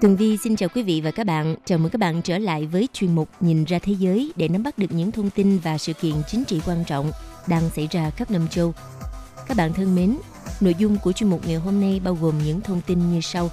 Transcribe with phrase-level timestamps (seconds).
[0.00, 1.56] Tường Vi xin chào quý vị và các bạn.
[1.64, 4.62] Chào mừng các bạn trở lại với chuyên mục Nhìn ra thế giới để nắm
[4.62, 7.12] bắt được những thông tin và sự kiện chính trị quan trọng
[7.46, 8.74] đang xảy ra khắp năm châu.
[9.48, 10.16] Các bạn thân mến,
[10.60, 13.50] nội dung của chuyên mục ngày hôm nay bao gồm những thông tin như sau.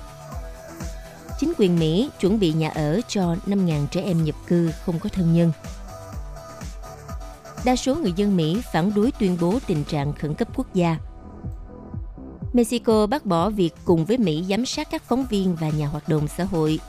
[1.39, 5.09] Chính quyền Mỹ chuẩn bị nhà ở cho 5.000 trẻ em nhập cư không có
[5.09, 5.51] thân nhân.
[7.65, 10.97] Đa số người dân Mỹ phản đối tuyên bố tình trạng khẩn cấp quốc gia
[12.55, 16.09] Mexico bác bỏ việc cùng với Mỹ giám sát các phóng viên và nhà hoạt
[16.09, 16.79] động xã hội.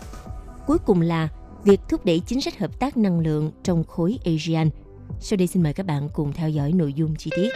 [0.66, 1.28] Cuối cùng là
[1.64, 4.70] việc thúc đẩy chính sách hợp tác năng lượng trong khối ASEAN.
[5.20, 7.48] Sau đây xin mời các bạn cùng theo dõi nội dung chi tiết.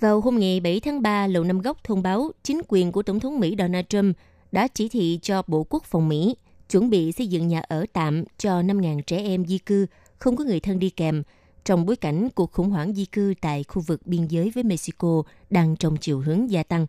[0.00, 3.20] Vào hôm ngày 7 tháng 3, Lầu Năm Góc thông báo chính quyền của Tổng
[3.20, 4.16] thống Mỹ Donald Trump
[4.52, 6.36] đã chỉ thị cho Bộ Quốc phòng Mỹ–
[6.70, 9.86] chuẩn bị xây dựng nhà ở tạm cho 5.000 trẻ em di cư
[10.18, 11.22] không có người thân đi kèm
[11.64, 15.22] trong bối cảnh cuộc khủng hoảng di cư tại khu vực biên giới với Mexico
[15.50, 16.86] đang trong chiều hướng gia tăng.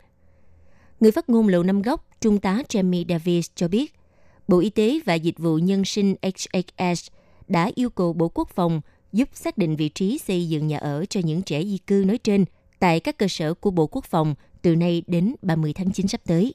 [0.99, 3.93] Người phát ngôn Lầu Năm Góc, Trung tá Jamie Davis cho biết,
[4.47, 7.07] Bộ Y tế và Dịch vụ Nhân sinh HHS
[7.47, 8.81] đã yêu cầu Bộ Quốc phòng
[9.13, 12.17] giúp xác định vị trí xây dựng nhà ở cho những trẻ di cư nói
[12.17, 12.45] trên
[12.79, 16.21] tại các cơ sở của Bộ Quốc phòng từ nay đến 30 tháng 9 sắp
[16.25, 16.53] tới.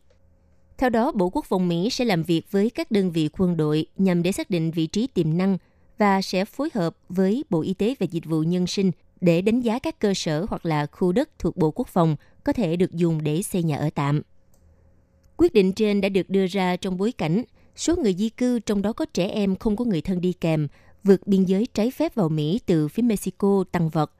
[0.78, 3.86] Theo đó, Bộ Quốc phòng Mỹ sẽ làm việc với các đơn vị quân đội
[3.96, 5.58] nhằm để xác định vị trí tiềm năng
[5.98, 8.90] và sẽ phối hợp với Bộ Y tế và Dịch vụ Nhân sinh
[9.20, 12.52] để đánh giá các cơ sở hoặc là khu đất thuộc Bộ Quốc phòng có
[12.52, 14.22] thể được dùng để xây nhà ở tạm.
[15.36, 17.42] Quyết định trên đã được đưa ra trong bối cảnh
[17.76, 20.68] số người di cư trong đó có trẻ em không có người thân đi kèm
[21.04, 24.10] vượt biên giới trái phép vào Mỹ từ phía Mexico tăng vọt.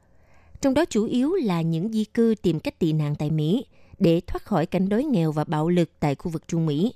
[0.60, 3.64] Trong đó chủ yếu là những di cư tìm cách tị nạn tại Mỹ–
[4.04, 6.94] để thoát khỏi cảnh đói nghèo và bạo lực tại khu vực Trung Mỹ.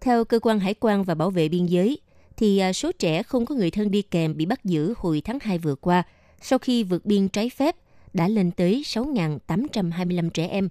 [0.00, 1.98] Theo cơ quan hải quan và bảo vệ biên giới,
[2.36, 5.38] thì à, số trẻ không có người thân đi kèm bị bắt giữ hồi tháng
[5.42, 6.02] 2 vừa qua
[6.42, 7.76] sau khi vượt biên trái phép
[8.12, 10.68] đã lên tới 6.825 trẻ em.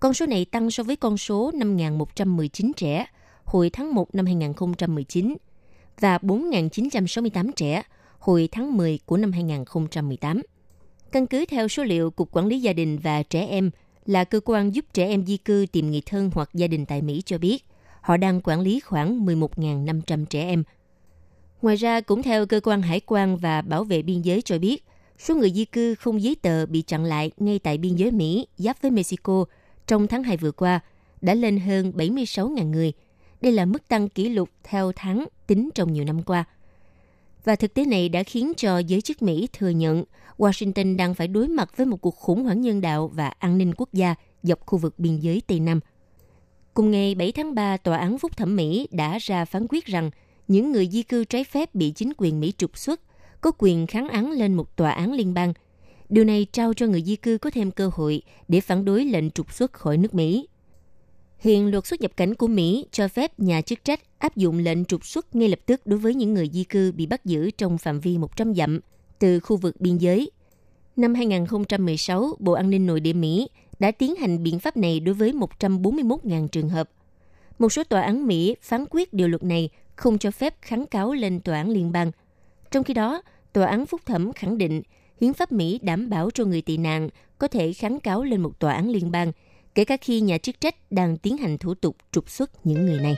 [0.00, 3.06] Con số này tăng so với con số 5.119 trẻ
[3.44, 5.36] hồi tháng 1 năm 2019
[6.00, 7.82] và 4.968 trẻ
[8.18, 10.42] hồi tháng 10 của năm 2018.
[11.12, 13.70] Căn cứ theo số liệu Cục Quản lý Gia đình và Trẻ Em
[14.06, 17.02] là cơ quan giúp trẻ em di cư tìm người thân hoặc gia đình tại
[17.02, 17.64] Mỹ cho biết,
[18.00, 20.62] họ đang quản lý khoảng 11.500 trẻ em.
[21.62, 24.84] Ngoài ra, cũng theo cơ quan hải quan và bảo vệ biên giới cho biết,
[25.18, 28.46] số người di cư không giấy tờ bị chặn lại ngay tại biên giới Mỹ
[28.56, 29.44] giáp với Mexico
[29.86, 30.80] trong tháng 2 vừa qua
[31.20, 32.92] đã lên hơn 76.000 người.
[33.40, 36.44] Đây là mức tăng kỷ lục theo tháng tính trong nhiều năm qua.
[37.44, 40.04] Và thực tế này đã khiến cho giới chức Mỹ thừa nhận
[40.38, 43.72] Washington đang phải đối mặt với một cuộc khủng hoảng nhân đạo và an ninh
[43.76, 45.80] quốc gia dọc khu vực biên giới Tây Nam.
[46.74, 50.10] Cùng ngày 7 tháng 3, Tòa án Phúc thẩm Mỹ đã ra phán quyết rằng
[50.48, 53.00] những người di cư trái phép bị chính quyền Mỹ trục xuất
[53.40, 55.52] có quyền kháng án lên một tòa án liên bang.
[56.08, 59.30] Điều này trao cho người di cư có thêm cơ hội để phản đối lệnh
[59.30, 60.48] trục xuất khỏi nước Mỹ.
[61.40, 64.84] Hiện luật xuất nhập cảnh của Mỹ cho phép nhà chức trách áp dụng lệnh
[64.84, 67.78] trục xuất ngay lập tức đối với những người di cư bị bắt giữ trong
[67.78, 68.80] phạm vi 100 dặm
[69.18, 70.30] từ khu vực biên giới.
[70.96, 73.48] Năm 2016, Bộ An ninh Nội địa Mỹ
[73.78, 76.90] đã tiến hành biện pháp này đối với 141.000 trường hợp.
[77.58, 81.12] Một số tòa án Mỹ phán quyết điều luật này không cho phép kháng cáo
[81.12, 82.10] lên tòa án liên bang.
[82.70, 83.22] Trong khi đó,
[83.52, 84.82] tòa án phúc thẩm khẳng định
[85.20, 87.08] hiến pháp Mỹ đảm bảo cho người tị nạn
[87.38, 89.32] có thể kháng cáo lên một tòa án liên bang,
[89.74, 92.98] kể cả khi nhà chức trách đang tiến hành thủ tục trục xuất những người
[93.00, 93.16] này.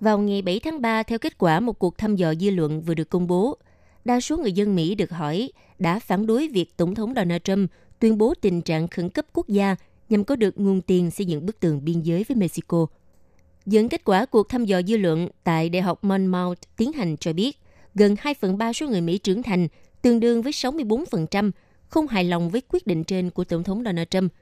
[0.00, 2.94] Vào ngày 7 tháng 3, theo kết quả một cuộc thăm dò dư luận vừa
[2.94, 3.58] được công bố,
[4.04, 7.70] đa số người dân Mỹ được hỏi đã phản đối việc Tổng thống Donald Trump
[7.98, 9.76] tuyên bố tình trạng khẩn cấp quốc gia
[10.08, 12.86] nhằm có được nguồn tiền xây dựng bức tường biên giới với Mexico.
[13.66, 17.32] Dẫn kết quả cuộc thăm dò dư luận tại Đại học Monmouth tiến hành cho
[17.32, 17.58] biết,
[17.94, 19.68] gần 2 phần 3 số người Mỹ trưởng thành,
[20.02, 21.50] tương đương với 64%,
[21.88, 24.32] không hài lòng với quyết định trên của Tổng thống Donald Trump,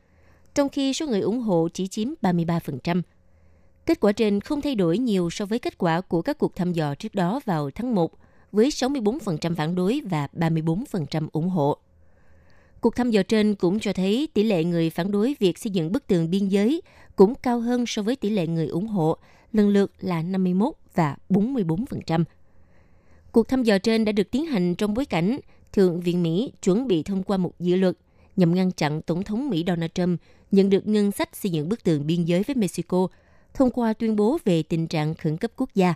[0.54, 3.02] trong khi số người ủng hộ chỉ chiếm 33%.
[3.86, 6.72] Kết quả trên không thay đổi nhiều so với kết quả của các cuộc thăm
[6.72, 8.12] dò trước đó vào tháng 1,
[8.52, 11.78] với 64% phản đối và 34% ủng hộ.
[12.82, 15.92] Cuộc thăm dò trên cũng cho thấy tỷ lệ người phản đối việc xây dựng
[15.92, 16.82] bức tường biên giới
[17.16, 19.16] cũng cao hơn so với tỷ lệ người ủng hộ,
[19.52, 22.24] lần lượt là 51 và 44%.
[23.32, 25.38] Cuộc thăm dò trên đã được tiến hành trong bối cảnh
[25.72, 27.96] Thượng viện Mỹ chuẩn bị thông qua một dự luật
[28.36, 30.20] nhằm ngăn chặn Tổng thống Mỹ Donald Trump
[30.50, 33.06] nhận được ngân sách xây dựng bức tường biên giới với Mexico
[33.54, 35.94] thông qua tuyên bố về tình trạng khẩn cấp quốc gia.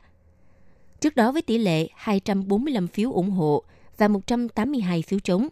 [1.01, 3.63] Trước đó với tỷ lệ 245 phiếu ủng hộ
[3.97, 5.49] và 182 phiếu chống,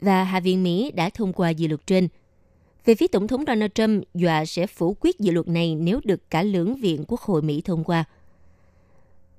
[0.00, 2.08] và Hạ viện Mỹ đã thông qua dự luật trên.
[2.84, 6.30] Về phía Tổng thống Donald Trump dọa sẽ phủ quyết dự luật này nếu được
[6.30, 8.04] cả lưỡng viện Quốc hội Mỹ thông qua.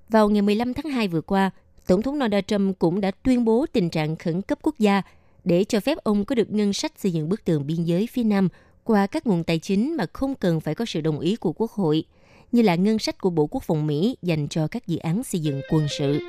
[0.10, 1.52] Vào ngày 15 tháng 2 vừa qua,
[1.88, 5.02] Tổng thống Donald Trump cũng đã tuyên bố tình trạng khẩn cấp quốc gia
[5.44, 8.24] để cho phép ông có được ngân sách xây dựng bức tường biên giới phía
[8.24, 8.50] Nam
[8.84, 11.72] qua các nguồn tài chính mà không cần phải có sự đồng ý của Quốc
[11.72, 12.04] hội,
[12.52, 15.42] như là ngân sách của Bộ Quốc phòng Mỹ dành cho các dự án xây
[15.42, 16.20] dựng quân sự.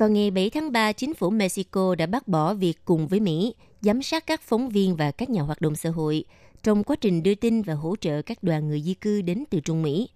[0.00, 3.54] Vào ngày 7 tháng 3, chính phủ Mexico đã bác bỏ việc cùng với Mỹ
[3.80, 6.24] giám sát các phóng viên và các nhà hoạt động xã hội
[6.62, 9.60] trong quá trình đưa tin và hỗ trợ các đoàn người di cư đến từ
[9.60, 10.08] Trung Mỹ.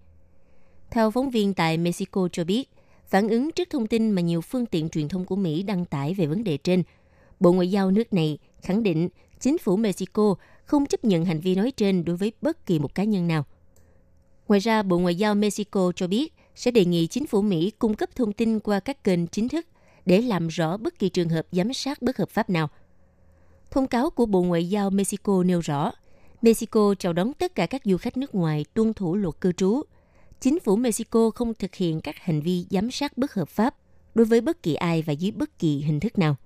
[0.91, 2.71] Theo phóng viên tại Mexico cho biết,
[3.07, 6.15] phản ứng trước thông tin mà nhiều phương tiện truyền thông của Mỹ đăng tải
[6.15, 6.83] về vấn đề trên,
[7.41, 9.09] Bộ Ngoại giao nước này khẳng định
[9.41, 10.35] chính phủ Mexico
[10.65, 13.45] không chấp nhận hành vi nói trên đối với bất kỳ một cá nhân nào.
[14.49, 17.95] Ngoài ra, Bộ Ngoại giao Mexico cho biết sẽ đề nghị chính phủ Mỹ cung
[17.95, 19.67] cấp thông tin qua các kênh chính thức
[20.07, 22.69] để làm rõ bất kỳ trường hợp giám sát bất hợp pháp nào.
[23.71, 25.93] Thông cáo của Bộ Ngoại giao Mexico nêu rõ,
[26.43, 29.83] Mexico chào đón tất cả các du khách nước ngoài tuân thủ luật cư trú.
[30.41, 33.75] Chính phủ Mexico không thực hiện các hành vi giám sát bất hợp pháp
[34.15, 36.37] đối với bất kỳ ai và dưới bất kỳ hình thức nào.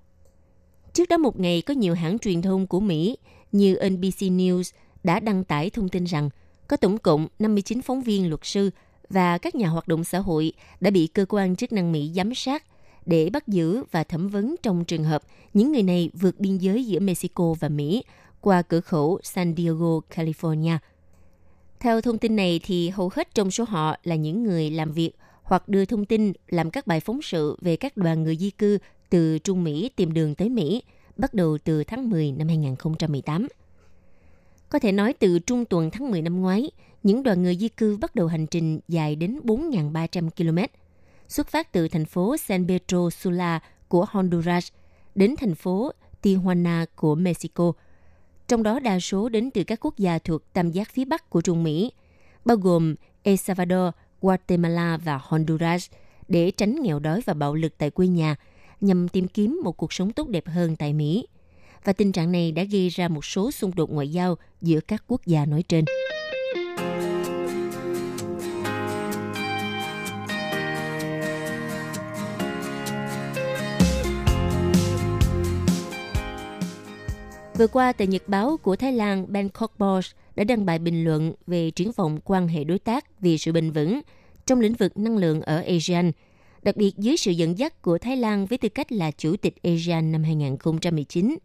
[0.93, 3.17] Trước đó một ngày, có nhiều hãng truyền thông của Mỹ
[3.51, 4.73] như NBC News
[5.03, 6.29] đã đăng tải thông tin rằng
[6.67, 8.69] có tổng cộng 59 phóng viên luật sư
[9.09, 12.35] và các nhà hoạt động xã hội đã bị cơ quan chức năng Mỹ giám
[12.35, 12.63] sát
[13.05, 15.21] để bắt giữ và thẩm vấn trong trường hợp
[15.53, 18.03] những người này vượt biên giới giữa Mexico và Mỹ
[18.41, 20.77] qua cửa khẩu San Diego, California.
[21.79, 25.11] Theo thông tin này thì hầu hết trong số họ là những người làm việc
[25.43, 28.77] hoặc đưa thông tin làm các bài phóng sự về các đoàn người di cư
[29.09, 30.83] từ Trung Mỹ tìm đường tới Mỹ,
[31.17, 33.47] bắt đầu từ tháng 10 năm 2018.
[34.69, 36.71] Có thể nói từ trung tuần tháng 10 năm ngoái,
[37.03, 40.78] những đoàn người di cư bắt đầu hành trình dài đến 4.300 km,
[41.29, 44.67] xuất phát từ thành phố San Pedro Sula của Honduras
[45.15, 45.91] đến thành phố
[46.23, 47.71] Tijuana của Mexico.
[48.47, 51.41] Trong đó đa số đến từ các quốc gia thuộc tam giác phía Bắc của
[51.41, 51.91] Trung Mỹ,
[52.45, 55.89] bao gồm El Salvador, Guatemala và Honduras,
[56.27, 58.35] để tránh nghèo đói và bạo lực tại quê nhà,
[58.81, 61.27] nhằm tìm kiếm một cuộc sống tốt đẹp hơn tại Mỹ.
[61.83, 65.03] Và tình trạng này đã gây ra một số xung đột ngoại giao giữa các
[65.07, 65.85] quốc gia nói trên.
[77.59, 81.33] Vừa qua, tờ Nhật báo của Thái Lan Bangkok Post đã đăng bài bình luận
[81.47, 84.01] về triển vọng quan hệ đối tác vì sự bền vững
[84.45, 86.11] trong lĩnh vực năng lượng ở ASEAN,
[86.63, 89.63] đặc biệt dưới sự dẫn dắt của Thái Lan với tư cách là chủ tịch
[89.63, 91.37] ASEAN năm 2019.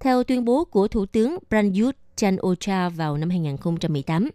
[0.00, 4.30] Theo tuyên bố của Thủ tướng Prayut Chan-o-cha vào năm 2018,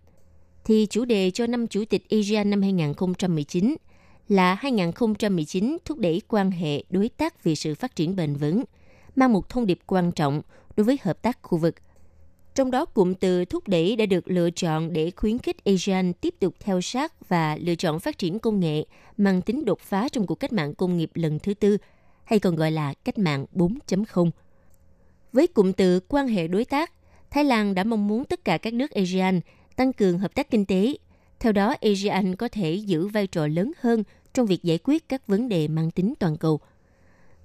[0.63, 3.75] thì chủ đề cho năm chủ tịch ASEAN năm 2019
[4.27, 8.63] là 2019 thúc đẩy quan hệ đối tác vì sự phát triển bền vững–
[9.15, 10.41] mang một thông điệp quan trọng
[10.75, 11.75] đối với hợp tác khu vực.
[12.55, 16.36] Trong đó, cụm từ thúc đẩy đã được lựa chọn để khuyến khích ASEAN tiếp
[16.39, 18.86] tục theo sát và lựa chọn phát triển công nghệ
[19.17, 21.77] mang tính đột phá trong cuộc cách mạng công nghiệp lần thứ tư,
[22.24, 24.31] hay còn gọi là cách mạng 4.0.
[25.34, 26.91] Với cụm từ quan hệ đối tác,
[27.29, 29.39] Thái Lan đã mong muốn tất cả các nước ASEAN
[29.75, 30.98] tăng cường hợp tác kinh tế.
[31.39, 34.03] Theo đó, ASEAN có thể giữ vai trò lớn hơn
[34.34, 36.60] trong việc giải quyết các vấn đề mang tính toàn cầu–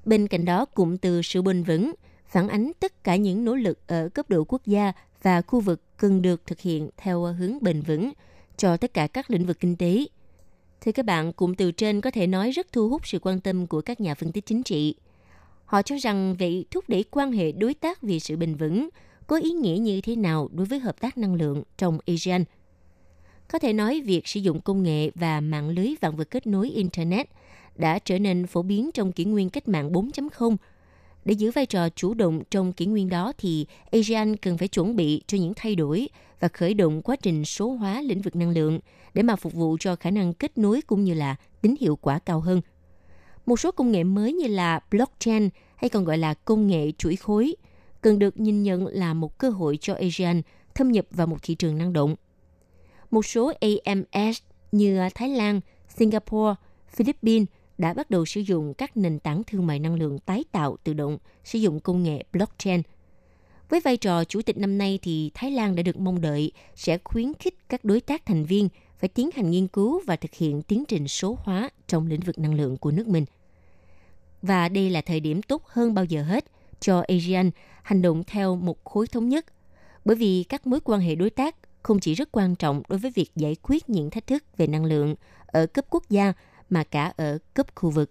[0.05, 1.93] Bên cạnh đó, cụm từ sự bền vững
[2.27, 4.93] phản ánh tất cả những nỗ lực ở cấp độ quốc gia
[5.23, 8.11] và khu vực cần được thực hiện theo hướng bền vững
[8.57, 10.05] cho tất cả các lĩnh vực kinh tế.
[10.81, 13.67] Thưa các bạn, cụm từ trên có thể nói rất thu hút sự quan tâm
[13.67, 14.95] của các nhà phân tích chính trị.
[15.65, 18.89] Họ cho rằng vậy thúc đẩy quan hệ đối tác vì sự bền vững
[19.27, 22.45] có ý nghĩa như thế nào đối với hợp tác năng lượng trong ASEAN.
[23.49, 26.71] Có thể nói việc sử dụng công nghệ và mạng lưới vạn vật kết nối
[26.71, 27.29] Internet–
[27.81, 30.57] đã trở nên phổ biến trong kỷ nguyên cách mạng 4.0.
[31.25, 34.97] Để giữ vai trò chủ động trong kỷ nguyên đó thì ASEAN cần phải chuẩn
[34.97, 36.09] bị cho những thay đổi
[36.41, 38.81] và khởi động quá trình số hóa lĩnh vực năng lượng
[39.15, 42.19] để mà phục vụ cho khả năng kết nối cũng như là tính hiệu quả
[42.19, 42.61] cao hơn.
[43.47, 47.17] Một số công nghệ mới như là blockchain hay còn gọi là công nghệ chuỗi
[47.17, 47.57] khối
[48.01, 50.43] cần được nhìn nhận là một cơ hội cho ASEAN
[50.75, 52.17] thâm nhập vào một thị trường năng động.
[53.11, 54.39] một số AMS
[54.73, 56.55] như Thái Lan, Singapore,
[56.89, 57.49] Philippines
[57.81, 60.93] đã bắt đầu sử dụng các nền tảng thương mại năng lượng tái tạo tự
[60.95, 62.83] động sử dụng công nghệ blockchain.
[63.69, 66.99] Với vai trò chủ tịch năm nay thì Thái Lan đã được mong đợi sẽ
[67.05, 68.69] khuyến khích các đối tác thành viên
[68.99, 72.39] phải tiến hành nghiên cứu và thực hiện tiến trình số hóa trong lĩnh vực
[72.39, 73.25] năng lượng của nước mình.
[74.43, 76.45] Và đây là thời điểm tốt hơn bao giờ hết
[76.81, 77.51] cho ASEAN
[77.83, 79.47] hành động theo một khối thống nhất,
[80.05, 83.11] bởi vì các mối quan hệ đối tác không chỉ rất quan trọng đối với
[83.11, 85.15] việc giải quyết những thách thức về năng lượng
[85.47, 86.33] ở cấp quốc gia
[86.71, 88.11] mà cả ở cấp khu vực.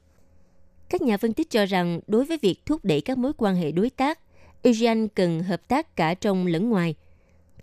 [0.89, 3.71] Các nhà phân tích cho rằng đối với việc thúc đẩy các mối quan hệ
[3.71, 4.19] đối tác,
[4.63, 6.95] ASEAN cần hợp tác cả trong lẫn ngoài,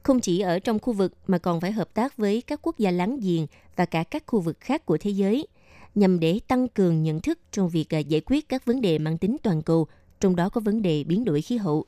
[0.03, 2.91] không chỉ ở trong khu vực mà còn phải hợp tác với các quốc gia
[2.91, 5.47] láng giềng và cả các khu vực khác của thế giới,
[5.95, 9.19] nhằm để tăng cường nhận thức trong việc à, giải quyết các vấn đề mang
[9.19, 9.87] tính toàn cầu,
[10.21, 11.85] trong đó có vấn đề biến đổi khí hậu.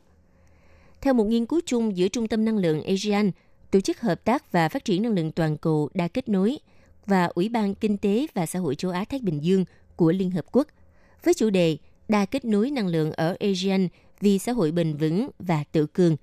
[1.01, 3.31] Theo một nghiên cứu chung giữa Trung tâm Năng lượng ASEAN,
[3.71, 6.59] Tổ chức Hợp tác và Phát triển Năng lượng Toàn cầu đã kết nối
[7.09, 9.65] và Ủy ban Kinh tế và Xã hội châu Á-Thái Bình Dương
[9.97, 10.67] của Liên Hợp Quốc
[11.25, 11.77] với chủ đề
[12.09, 13.89] Đa kết nối năng lượng ở ASEAN
[14.21, 16.17] vì xã hội bền vững và tự cường,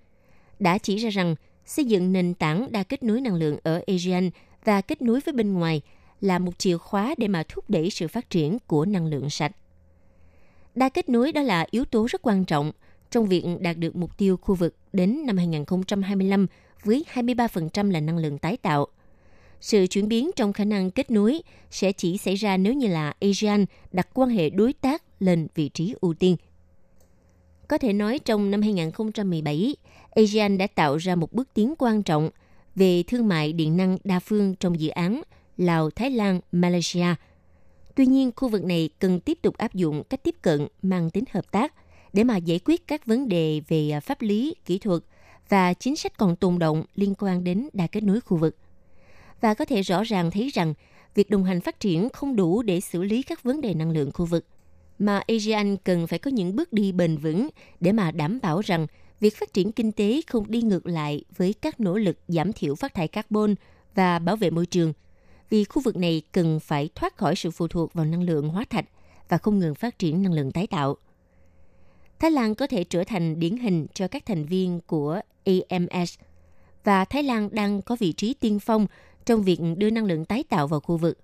[0.60, 4.30] đã chỉ ra rằng xây dựng nền tảng đa kết nối năng lượng ở ASEAN
[4.64, 5.82] và kết nối với bên ngoài
[6.22, 9.52] là một chìa khóa để mà thúc đẩy sự phát triển của năng lượng sạch.
[10.76, 12.72] Đa kết nối đó là yếu tố rất quan trọng
[13.12, 16.48] trong việc đạt được mục tiêu khu vực đến năm 2025
[16.84, 18.88] với 23% là năng lượng tái tạo.
[19.62, 23.14] Sự chuyển biến trong khả năng kết nối sẽ chỉ xảy ra nếu như là
[23.22, 26.36] ASEAN đặt quan hệ đối tác lên vị trí ưu tiên.
[27.68, 29.76] Có thể nói trong năm 2017,
[30.16, 32.30] ASEAN đã tạo ra một bước tiến quan trọng
[32.76, 35.22] về thương mại điện năng đa phương trong dự án
[35.58, 37.16] Lào, Thái Lan, Malaysia.
[37.96, 41.24] Tuy nhiên, khu vực này cần tiếp tục áp dụng cách tiếp cận mang tính
[41.32, 41.74] hợp tác
[42.14, 45.02] để mà giải quyết các vấn đề về à, pháp lý, kỹ thuật
[45.50, 48.58] và chính sách còn tồn động liên quan đến đa kết nối khu vực.
[49.42, 50.74] Và có thể rõ ràng thấy rằng
[51.16, 54.12] việc đồng hành phát triển không đủ để xử lý các vấn đề năng lượng
[54.14, 54.46] khu vực,
[55.00, 57.50] mà ASEAN cần phải có những bước đi bền vững
[57.80, 58.88] để mà đảm bảo rằng
[59.20, 62.76] việc phát triển kinh tế không đi ngược lại với các nỗ lực giảm thiểu
[62.76, 63.56] phát thải carbon
[63.96, 64.94] và bảo vệ môi trường,
[65.50, 68.66] vì khu vực này cần phải thoát khỏi sự phụ thuộc vào năng lượng hóa
[68.70, 68.86] thạch
[69.30, 70.98] và không ngừng phát triển năng lượng tái tạo.
[72.20, 76.20] Thái Lan có thể trở thành điển hình cho các thành viên của AMS
[76.84, 78.88] và Thái Lan đang có vị trí tiên phong
[79.26, 81.18] trong việc đưa năng lượng tái tạo vào khu vực.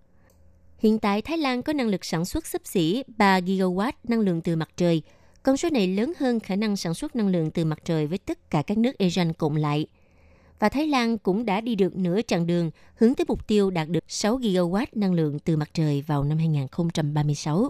[0.80, 4.42] Hiện tại Thái Lan có năng lực sản xuất sấp xỉ 3 gigawatt năng lượng
[4.42, 5.02] từ mặt trời.
[5.44, 8.18] Con số này lớn hơn khả năng sản xuất năng lượng từ mặt trời với
[8.18, 9.88] tất cả các nước ASEAN cộng lại.
[10.60, 13.90] Và Thái Lan cũng đã đi được nửa chặng đường hướng tới mục tiêu đạt
[13.90, 17.70] được 6 gigawatt năng lượng từ mặt trời vào năm 2036.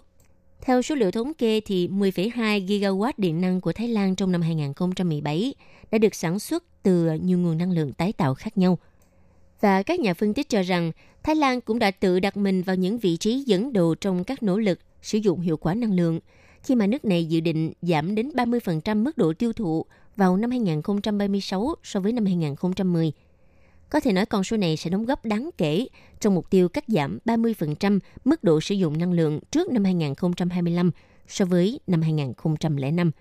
[0.61, 4.41] Theo số liệu thống kê thì 10,2 gigawatt điện năng của Thái Lan trong năm
[4.41, 5.53] 2017
[5.91, 8.77] đã được sản xuất từ nhiều nguồn năng lượng tái tạo khác nhau.
[9.61, 10.91] Và các nhà phân tích cho rằng
[11.23, 14.43] Thái Lan cũng đã tự đặt mình vào những vị trí dẫn đầu trong các
[14.43, 16.19] nỗ lực sử dụng hiệu quả năng lượng,
[16.63, 20.51] khi mà nước này dự định giảm đến 30% mức độ tiêu thụ vào năm
[20.51, 23.11] 2036 so với năm 2010.
[23.89, 25.87] Có thể nói con số này sẽ đóng góp đáng kể
[26.19, 30.91] trong mục tiêu cắt giảm 30% mức độ sử dụng năng lượng trước năm 2025
[31.27, 33.11] so với năm 2005.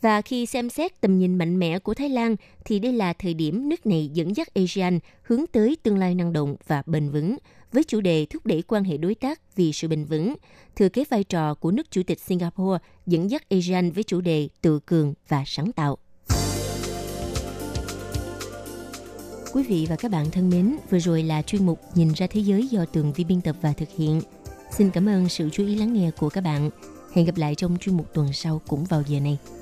[0.00, 3.34] Và khi xem xét tầm nhìn mạnh mẽ của Thái Lan thì đây là thời
[3.34, 7.36] điểm nước này dẫn dắt ASEAN hướng tới tương lai năng động và bền vững
[7.72, 10.34] với chủ đề thúc đẩy quan hệ đối tác vì sự bền vững,
[10.76, 14.48] thừa kế vai trò của nước chủ tịch Singapore dẫn dắt ASEAN với chủ đề
[14.62, 15.98] tự cường và sáng tạo.
[19.52, 22.40] Quý vị và các bạn thân mến, vừa rồi là chuyên mục Nhìn ra thế
[22.40, 24.20] giới do Tường Vi biên tập và thực hiện.
[24.72, 26.70] Xin cảm ơn sự chú ý lắng nghe của các bạn.
[27.12, 29.38] Hẹn gặp lại trong chuyên mục tuần sau cũng vào giờ này.